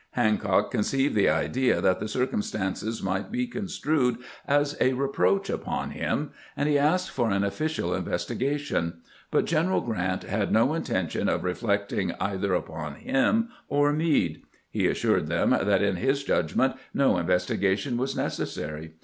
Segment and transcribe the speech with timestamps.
[0.15, 6.31] Hancock conceived the idea that the circumstances might be construed as a reproach upon him,
[6.57, 12.13] and he asked for an official investigation; but General Grant had no intention of reflecting
[12.19, 14.41] either upon him or Meade.
[14.71, 18.93] He assured them that, in his judgment, no investigation was necessary.